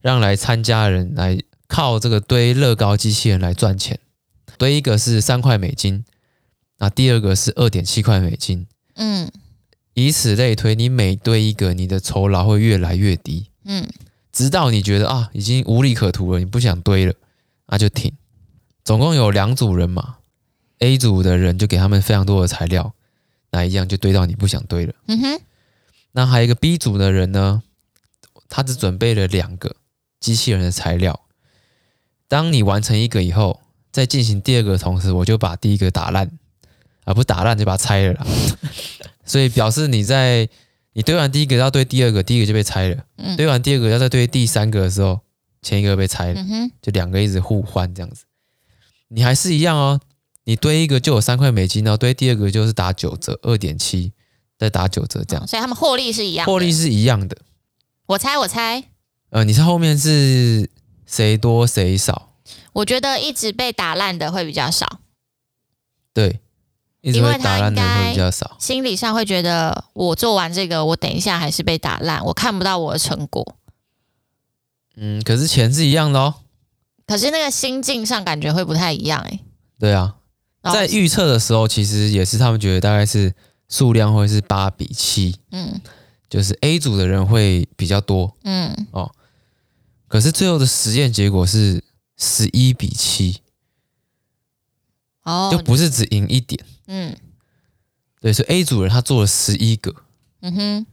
[0.00, 3.98] 让来参加的人来靠这个堆乐高机器人来赚钱。
[4.56, 6.04] 堆一个是三块美金，
[6.78, 8.66] 那第二个是二点七块美金。
[8.94, 9.30] 嗯，
[9.94, 13.48] 以此类推，你每堆一个，你的酬劳会越来越低。
[13.64, 13.88] 嗯，
[14.30, 17.14] 直到你觉得啊，已经无利可图了，你不想堆了，
[17.66, 18.12] 那就停。
[18.84, 20.18] 总共有两组人嘛
[20.78, 22.94] ，A 组的人就给他们非常多的材料，
[23.50, 24.94] 那一样就堆到你不想堆了。
[25.06, 25.40] 嗯哼。
[26.12, 27.62] 那还有一个 B 组的人呢，
[28.48, 29.76] 他只准备了两个
[30.18, 31.20] 机器人的材料。
[32.26, 33.60] 当你完成一个以后，
[33.92, 36.30] 在进行第二个的同时，我就把第一个打烂，
[37.04, 38.26] 啊，不打烂就把它拆了啦。
[39.24, 40.48] 所以表示你在
[40.92, 43.04] 你堆完第一个要堆第二个，第一个就被拆了。
[43.36, 45.20] 堆完第二个要再堆第三个的时候，
[45.62, 46.44] 前一个被拆了，
[46.82, 48.24] 就两个一直互换这样子。
[49.08, 50.00] 你还是一样哦，
[50.44, 54.12] 你堆一个就有三块美金哦，堆第二个就是打九折，二点七。
[54.60, 57.34] 再打九折这样，所以他们获利是一样的，获利是一样的。
[58.04, 58.84] 我猜，我猜，
[59.30, 60.68] 呃，你猜后面是
[61.06, 62.34] 谁多谁少？
[62.74, 65.00] 我觉得一直被打烂的会比较少。
[66.12, 66.40] 对，
[67.00, 68.54] 一直被打烂的会比较少。
[68.60, 73.56] 心理上会觉得，我做完这个，我等一下还是被打烂，我看不到我的成果。
[74.96, 76.34] 嗯，可是钱是一样的哦。
[77.06, 79.40] 可是那个心境上感觉会不太一样哎。
[79.78, 80.16] 对啊，
[80.64, 83.32] 在预测的时候，其实也是他们觉得大概是。
[83.70, 85.80] 数量会是八比七，嗯，
[86.28, 89.14] 就是 A 组的人会比较多，嗯，哦，
[90.08, 91.84] 可是最后的实验结果是
[92.18, 93.40] 十一比七，
[95.22, 97.16] 哦，就不是只赢一点，嗯，
[98.20, 99.94] 对，所以 A 组人他做了十一个，
[100.40, 100.86] 嗯哼，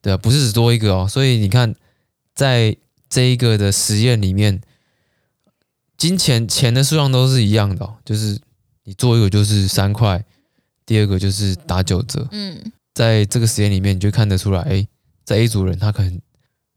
[0.00, 1.74] 对啊，不是只多一个哦，所以你看，
[2.32, 2.76] 在
[3.08, 4.60] 这一个的实验里面，
[5.98, 8.40] 金钱钱的数量都是一样的哦，就是
[8.84, 10.24] 你做一个就是三块。
[10.86, 12.26] 第二个就是打九折。
[12.32, 12.60] 嗯，
[12.94, 14.86] 在这个实验里面，你就看得出来，哎，
[15.24, 16.20] 在 A 组人他可能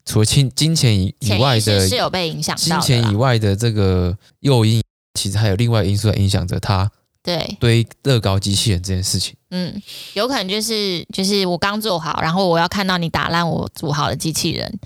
[0.04, 2.56] 除了金金钱以以外的，是有被影响。
[2.56, 4.82] 金钱以外的这个诱因，
[5.14, 6.90] 其实还有另外因素在影响着他。
[7.22, 9.34] 对，堆乐高机器人这件事情。
[9.50, 9.82] 嗯，
[10.14, 14.78] 有可能就是就是我刚做好，然后我要看到你打烂我组好的机器人，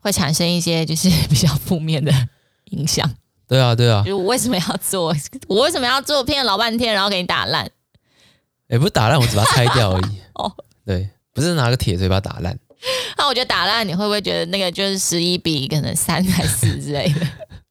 [0.00, 2.12] 会产生一些就是比较负面的
[2.70, 3.08] 影响。
[3.46, 4.02] 对啊，对啊。
[4.02, 5.14] 就是我为什么要做？
[5.46, 6.24] 我为什么要做？
[6.24, 7.70] 骗了老半天，然后给你打烂。
[8.68, 10.18] 也不是打烂，我只把它拆掉而已。
[10.34, 10.52] 哦，
[10.84, 12.58] 对，不是拿个铁锤把它打烂。
[13.18, 17.26] 那我觉得打烂，你会不会觉得那个就是十一比可能三还是四之类的？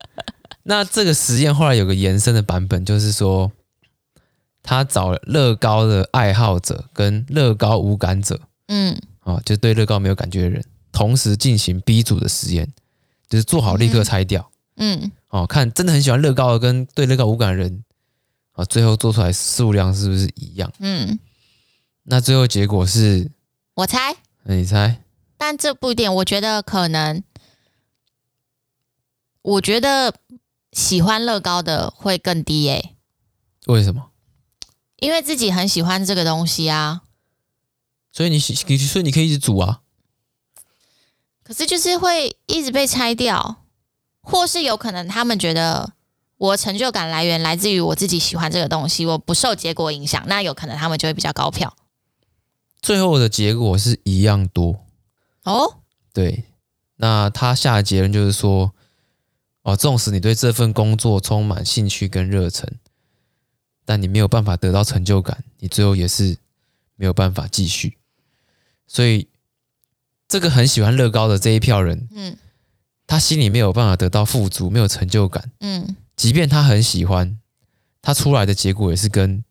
[0.63, 3.49] 那这个实验后来有个延伸的版本，就是说
[4.61, 12.73] 他找乐高的爱好者跟乐高无感者，嗯，哦，就对乐高没有感觉的人，同时进行 B 组的实验，
[13.29, 17.83] 就是做好立刻拆掉，嗯，嗯哦，看真的很喜欢乐高的跟对乐高无感的人。
[18.57, 20.73] 啊，最后做出来数量是不是一样？
[20.79, 21.19] 嗯，
[22.03, 23.29] 那最后结果是，
[23.75, 25.03] 我猜，你猜，
[25.37, 27.23] 但这不一定，我觉得可能，
[29.43, 30.15] 我觉得
[30.71, 32.95] 喜欢乐高的会更低诶、欸。
[33.67, 34.09] 为什么？
[34.97, 37.03] 因为自己很喜欢这个东西啊。
[38.11, 39.81] 所以你喜，所以你可以一直组啊。
[41.43, 43.63] 可是就是会一直被拆掉，
[44.21, 45.93] 或是有可能他们觉得。
[46.37, 51.75] 我成就感来源来自于我自己喜欢这个东西，我不受结果影响，那有可能他们就会比较高票。
[52.81, 54.85] 最后的结果是一样多
[55.43, 55.79] 哦。
[56.13, 56.45] 对，
[56.97, 58.71] 那他下的结论就是说，
[59.63, 62.71] 哦，纵使你对这份工作充满兴趣跟热忱，
[63.83, 66.37] 但你没有办法得到成就感，你最后也是
[66.95, 67.97] 没有办法继续。
[68.85, 69.27] 所以，
[70.27, 72.37] 这个很喜欢乐高的这一票人，嗯，
[73.07, 75.95] 他心里没有办法得到富足，没有成就感，嗯。
[76.17, 77.39] 即便他很喜欢，
[78.01, 79.41] 他出来的结果也是跟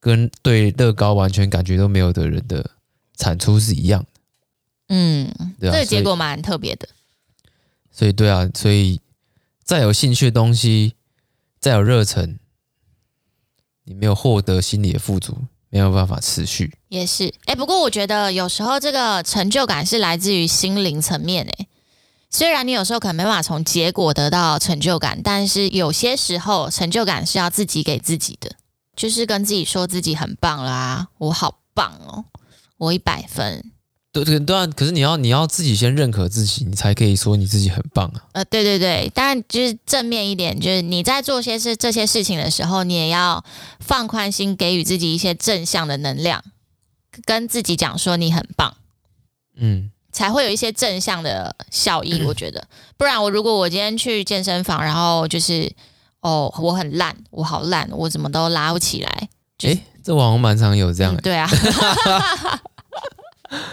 [0.00, 2.70] 跟对乐高完全感觉都没有的人的
[3.16, 4.08] 产出是一样的。
[4.88, 6.88] 嗯，对啊，这个结果蛮特别的。
[7.90, 9.00] 所以，对啊，所以
[9.62, 10.94] 再有兴趣的东西，
[11.60, 12.38] 再有热忱，
[13.84, 15.36] 你没有获得心理的富足，
[15.68, 16.72] 没有办法持续。
[16.88, 21.66] 也是，哎、欸，不过我觉得有时候这个成就感是来自于心灵层面，哎，
[22.32, 28.56] 虽然你有时候可能没办法从结果得到成就感，但是有些时候成就感是要自己给自己的，
[28.96, 32.24] 就是跟自己说自己很棒啦，我好棒哦，
[32.78, 33.70] 我一百分。
[34.12, 34.66] 对对对啊！
[34.66, 38.20] 可是你要你要自己先认可自己，你才可以说你自己很棒啊。
[38.32, 43.42] 呃，对对对，但就是正面一点，就是你在做些事这些事情的时候，你也要
[43.80, 46.44] 放宽心，给予自己一些正向的能量，
[47.24, 48.76] 跟自己讲说你很棒，
[49.56, 52.22] 嗯，才会有一些正向的效益。
[52.22, 52.62] 我觉得，
[52.96, 55.72] 不然我如果我今天去健身房，然后就是
[56.20, 59.28] 哦，我很烂，我好烂，我怎么都拉不起来。
[59.62, 61.48] 诶，这网红蛮常有这样对啊。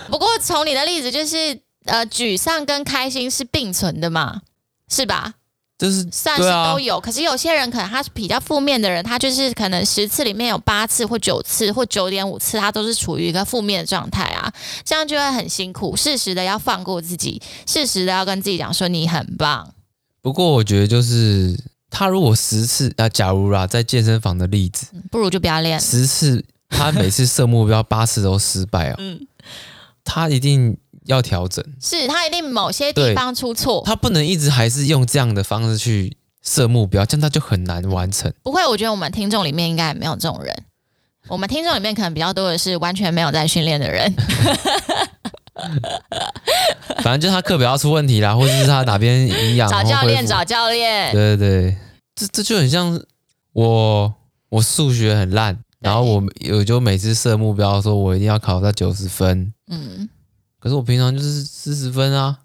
[0.10, 4.42] 不过从你的例子就是，呃，沮丧跟开心是并存的嘛，
[4.90, 5.34] 是吧？
[5.80, 7.00] 就是算是都有。
[7.00, 15.96] 可是有些人可能他是比较负面的人，他就是可能十次里面有八次或九次或九点五次，他都是处于一个负面的状态啊，这样就会很辛苦。
[15.96, 19.74] 适时的要放过自己，适时的要跟自己讲说你很棒。
[20.22, 21.58] 不过我觉得就是
[21.90, 25.80] 他如果十次啊，假如啦，在健身房的例子，不如就不要练。
[25.80, 28.96] 十次他每次设目标八次都失败啊。
[29.00, 29.26] 嗯。
[30.04, 30.76] 他一定
[31.10, 38.32] 要调整，是他一定某些地方出错，他不能一直还是用这样的方式去设目标，这样他就很难完成。
[38.44, 40.64] 不会，我觉得我们听众里面应该也没有这种人，
[41.28, 44.14] 我们听众里面可能比较多的是完全没有在训练的人。
[47.04, 51.12] 反正就是他课表要出问题啦，或者是他哪边营养 找教练，找教练。
[51.12, 51.78] 对对对，
[52.16, 53.02] 这这就很像
[53.54, 54.14] 我，
[54.50, 55.58] 我数学很烂。
[55.80, 59.54] 然后我我就每次设目标说，我一定要考到九十分。
[59.72, 60.10] 嗯，
[60.60, 62.40] 可是我平常就是四十分啊，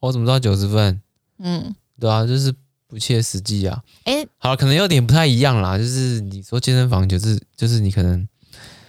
[0.00, 1.00] 我怎么知道九十分？
[1.38, 2.52] 嗯，对啊，就是
[2.86, 3.82] 不切实际啊。
[4.04, 5.78] 诶，好，可能有点不太一样啦。
[5.78, 8.28] 就是你说健身房就是就是你可能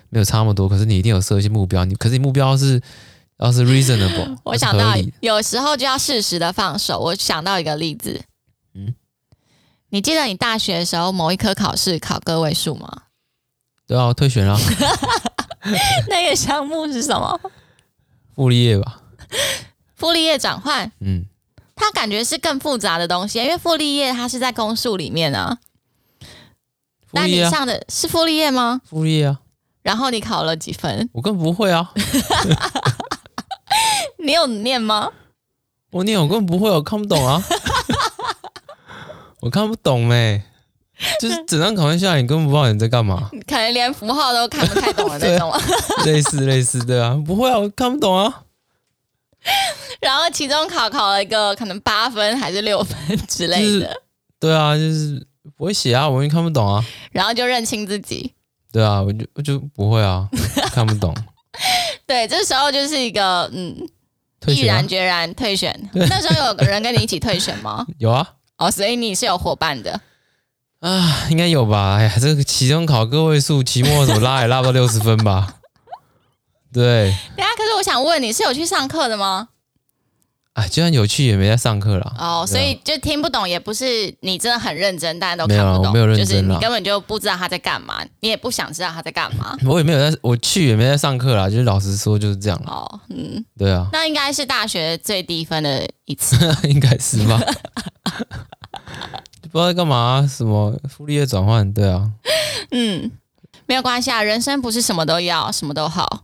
[0.09, 1.85] 没有差那么多，可是你一定有设一些目标。
[1.85, 2.81] 你可是你目标是
[3.37, 4.37] 要是 reasonable。
[4.43, 6.99] 我想到有时候就要适时的放手。
[6.99, 8.21] 我想到一个例子，
[8.73, 8.93] 嗯，
[9.89, 13.03] 你记得你大学的时候某一科考试考个位数吗？
[13.85, 14.57] 对啊，退学了。
[16.09, 17.39] 那个项目是什么？
[18.35, 19.01] 傅立叶吧。
[19.95, 20.91] 傅立叶转换。
[20.99, 21.25] 嗯，
[21.75, 25.57] 它感觉是更复杂的东西，因为傅立叶它是在公数里面啊。
[27.11, 28.81] 那你上的是傅立叶吗？
[28.85, 29.39] 傅立叶啊。
[29.83, 31.09] 然后你考了几分？
[31.13, 31.91] 我根本不会啊。
[34.17, 35.11] 你有念吗？
[35.91, 37.43] 我念，我根本不会，我看不懂啊。
[39.41, 40.43] 我看不懂哎、欸。
[41.23, 45.51] 就是整张考卷下来，你根本不知道你在干嘛， 可能连符号都看不太懂的那种。
[46.05, 48.41] 类似类似对啊，不会啊，我看不懂啊。
[50.01, 53.61] 然后期中考考了一个可能八分还是六分之类的。
[53.61, 54.01] 就是、
[54.39, 56.83] 对啊，就是不会写啊，我也看不懂啊。
[57.11, 58.33] 然后就认清自己。
[58.71, 60.27] 对啊，我就我就不会啊，
[60.73, 61.15] 看不懂。
[62.05, 63.75] 对，这时候就是一个嗯，
[64.47, 65.89] 毅然决然退选。
[65.93, 67.85] 那时候有个人跟你一起退选吗？
[67.99, 68.27] 有啊。
[68.57, 69.99] 哦，所以你是有伙伴的。
[70.83, 71.95] 啊，应该有吧？
[71.95, 75.55] 哎呀，这个期中考个位数，期末怎么拉也拉不到六十分吧？
[76.73, 77.15] 对。
[77.37, 79.47] 对啊，可是我想问你，是有去上课的吗？
[80.51, 82.13] 啊，就算有去也没在上课啦。
[82.19, 85.83] 哦，所以就听不懂，也不是你真的很认真，大家都看不懂。
[85.83, 89.57] 没有，我没有认真，就是你根本就不知道他在干嘛，你也不想知道他在干嘛。
[89.65, 91.49] 我也没有在，我去也没在上课啦。
[91.49, 92.61] 就是老实说，就是这样。
[92.67, 93.87] 哦，嗯，对啊。
[93.93, 96.35] 那应该是大学最低分的一次，
[96.67, 97.39] 应该是吧？
[99.53, 101.71] 不知道在干嘛、啊，什么傅立叶转换？
[101.71, 102.09] 对啊，
[102.71, 103.11] 嗯，
[103.67, 106.23] 没有关系啊，人生不是什么都要，什么都好，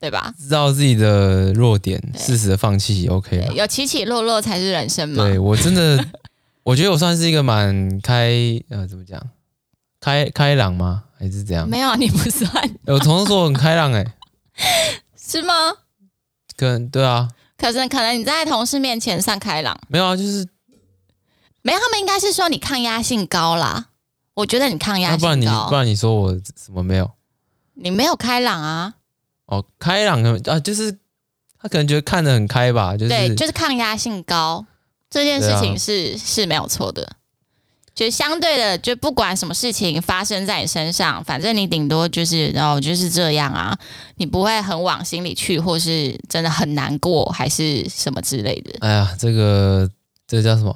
[0.00, 0.32] 对吧？
[0.38, 3.50] 知道自己的弱点，适时的放弃，OK。
[3.54, 5.22] 有起起落落才是人生嘛。
[5.22, 6.02] 对，我真的，
[6.64, 8.32] 我觉得我算是一个蛮开，
[8.70, 9.22] 呃，怎么讲？
[10.00, 11.02] 开开朗吗？
[11.18, 11.68] 还是怎样？
[11.68, 12.50] 没有，你不算。
[12.86, 13.98] 我同事说我很开朗、欸，
[14.56, 15.52] 哎，是吗？
[16.56, 17.28] 可能对啊。
[17.58, 19.78] 可是可能你在同事面前算开朗。
[19.88, 20.48] 没有啊，就是。
[21.62, 23.86] 没有，他们应该是说你抗压性高啦。
[24.34, 25.20] 我觉得你抗压性高。
[25.20, 27.10] 不然你不然你说我什么没有？
[27.74, 28.94] 你没有开朗啊？
[29.46, 30.92] 哦，开朗啊，就是
[31.60, 34.64] 他可能觉得看得很开吧，就是对，就是抗压性高
[35.10, 37.16] 这件事情是、啊、是没有错的。
[37.92, 43.76] 就相对的，就不管什么事情发生在你身上，反正你顶多就是然后就是这样啊，
[44.16, 48.72] 你不会很往心里去，或是真的很难过，还是什么之类的。
[48.80, 49.90] 哎呀，这个
[50.26, 50.74] 这个叫什么？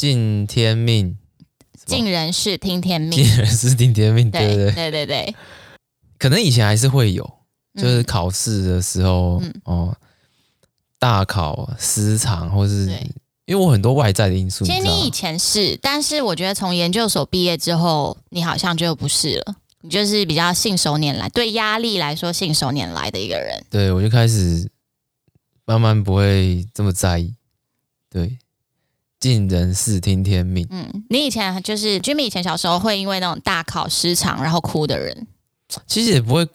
[0.00, 1.18] 听天命，
[1.84, 5.34] 尽人事听天命，尽人事听天命，对对对对对对。
[6.18, 7.30] 可能以前还是会有，
[7.74, 9.96] 就是考试的时候、嗯、哦，
[10.98, 12.86] 大考失常，或是
[13.44, 14.64] 因为我很多外在的因素。
[14.64, 19.56] 其实你以前是，但是我觉得从研究所毕业之后，你好像就不是了。
[19.82, 23.62] 你就是比较信手拈来，对压力来说信手拈来的一个人。
[23.68, 24.70] 对，我就开始
[25.66, 27.34] 慢慢不会这么在意。
[28.10, 28.38] 对，
[29.20, 30.66] 尽人事听天命。
[30.70, 35.26] 嗯，你以前就是 Jimmy 以前小时候会因为那种大考失常然后哭的人，
[35.86, 36.48] 其实也不会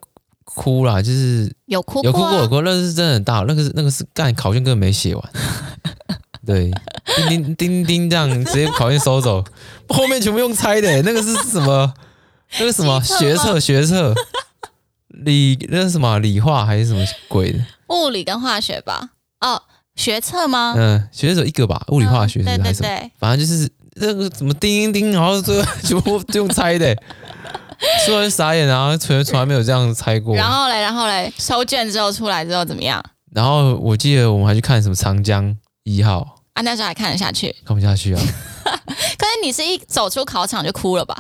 [0.44, 5.32] 哭啦，就是有哭有哭过有哭，那是真的很大，那个是那个是干考卷根本没写完。
[6.46, 6.72] 对，
[7.16, 9.44] 叮叮叮叮这样直接考卷收走，
[9.90, 11.94] 后面全部用猜的，那个是什么？
[12.60, 14.14] 那个什么学测学测，
[15.10, 17.60] 理那是什么理化还是什么鬼的？
[17.90, 19.12] 物理跟化学吧？
[19.42, 19.62] 哦。
[19.96, 20.74] 学测吗？
[20.78, 22.74] 嗯，学测只有一个吧，物理化学是还是什么？
[22.74, 26.96] 对对对，反正就是那个怎么叮叮叮，然后最后全部就用猜的，
[28.06, 30.36] 说完傻眼，然后从从来没有这样猜过。
[30.36, 33.04] 然后嘞，然后嘞，收卷之后出来之后怎么样？
[33.32, 37.56] 然后我记得我们还去看什么长江一号啊，那时候还看得下去？
[37.66, 38.22] 看不下去啊！
[38.66, 41.18] 可是你是一走出考场就哭了吧？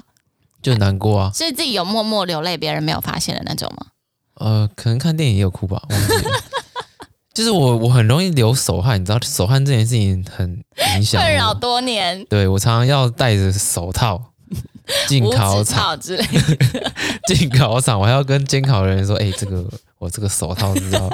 [0.61, 1.32] 就很难过啊！
[1.34, 3.88] 是自己有默默流泪，别人没有发现的那种吗？
[4.36, 6.23] 呃，可能看电影也有哭吧，忘记了。
[7.36, 10.64] 就是我，我很容易流手汗，你知道手汗这件事情很
[10.96, 12.26] 影响，困扰多年。
[12.30, 14.32] 对，我常常要戴着手套
[15.10, 16.92] 进考场之类的，
[17.28, 19.66] 进考场我还要跟监考人员说：“哎、欸，这个
[20.00, 21.10] 我这个手套是要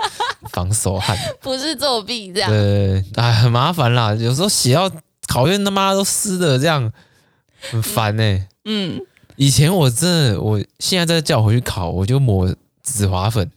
[0.52, 4.92] 防手汗， 不是作弊这样。”对，哎，很麻烦啦，有时候写到
[5.28, 6.94] 考卷他妈都湿的，这样
[7.72, 8.48] 很烦呢、欸。
[8.66, 9.02] 嗯，
[9.38, 13.50] 以前我真的，我现在再叫我回去考，我就抹紫滑粉。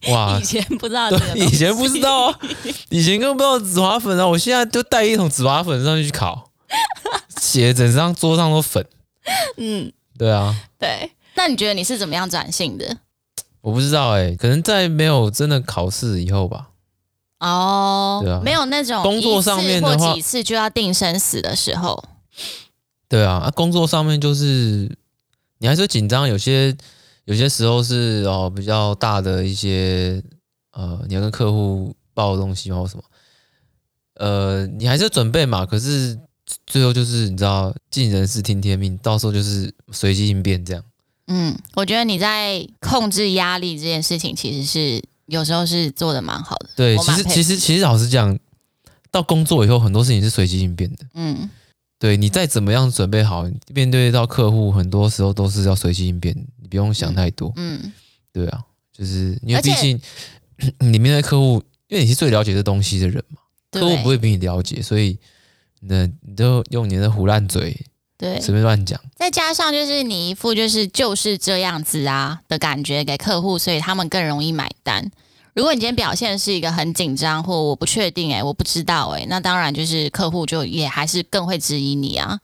[0.06, 0.12] 对。
[0.12, 0.38] 哇！
[0.40, 2.34] 以前不知道，以前不知道，
[2.88, 4.26] 以前根本不知道紫花粉啊！
[4.26, 6.50] 我现在就带一桶紫花粉上去烤，
[7.40, 8.86] 写整张桌上都粉。
[9.58, 11.12] 嗯，对啊，对。
[11.34, 12.98] 那你觉得你是怎么样转性的？
[13.60, 16.68] 我不知道哎、欸，可能在没有真的考试以后吧。
[17.38, 22.02] 哦，对啊，没有那种工作上面的话，几次就要定生死的时候。
[23.08, 24.90] 对啊，啊，工作上面就是
[25.58, 26.74] 你还是紧张，有些。
[27.30, 30.20] 有些时候是哦比较大的一些
[30.72, 33.04] 呃，你要跟客户报的东西或什么，
[34.14, 35.64] 呃，你还是要准备嘛。
[35.64, 36.18] 可是
[36.66, 40.82] 最后就是你知道，尽人事听天命，到时候就是随机应变这样。
[41.28, 46.70] 嗯，我觉得你在控制压力这件事情，其实是有时候是做的蛮好的。
[46.74, 48.36] 对，其实其实其实老实讲，
[49.12, 51.06] 到工作以后很多事情是随机应变的。
[51.14, 51.48] 嗯。
[52.00, 57.52] 对，你再怎么样准备好，面对到客户，很多时候都是要随机应变，你不用想太多。
[57.56, 57.92] 嗯，嗯
[58.32, 58.60] 对啊，
[58.96, 60.00] 就是因为毕竟
[60.78, 63.40] 你面对客户，因为你是最了解这东西的人嘛，
[63.72, 65.18] 客户不会比你了解，所以
[65.80, 67.76] 那你就用你的胡烂嘴，
[68.16, 69.00] 对，随便乱讲。
[69.16, 75.10] 再加上就是你一副就是就是这样子啊的感觉给客户，所以他们更容易买单。
[75.54, 82.38] 如果你今天表现是一个很紧张或我不确定哎、欸，我不知道哎、欸，那当然就是客户就也还是更会质疑你啊。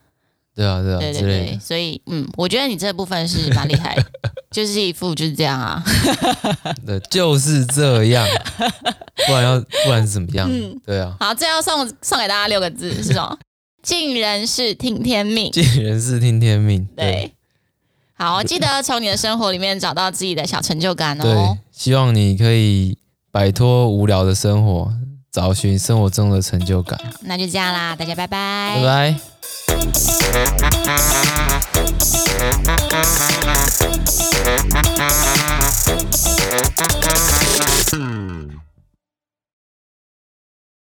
[0.57, 3.95] 对啊，对啊，对对对，所以嗯，我觉得你这部分是 蛮厉害，
[4.51, 5.85] 就是一副就是这样啊。
[6.87, 8.27] 对，就是这样，
[9.29, 10.49] 不然要不然是怎么样？
[10.51, 11.15] 嗯，对啊。
[11.21, 13.39] 好，最后送送给大家六个字是什么？
[13.83, 15.53] 尽人事听天命。
[15.53, 16.89] 尽人事听天命。
[16.97, 17.05] 对。
[17.13, 17.33] 对
[18.19, 21.23] 好，记得从你的生活里面找到自己的小成就感哦。
[21.23, 22.97] 对，希望你可以
[23.31, 24.91] 摆脱无聊的生活，
[25.37, 26.99] 找寻生活中的成就感。
[27.21, 28.81] 那就这样啦大家拜拜。
[28.81, 29.15] 拜拜。